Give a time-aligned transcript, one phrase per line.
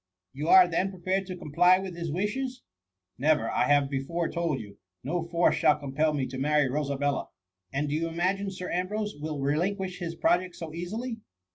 [0.33, 2.63] "You are then prepared to comply with his wishes?"
[3.19, 3.47] Never!
[3.51, 7.87] I have before* told you, no force shall compel me to marry Rosabella T And
[7.87, 11.19] do you imagine Sir Ambrose will re linquish his project so easily